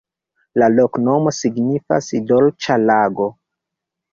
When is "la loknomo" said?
0.61-1.33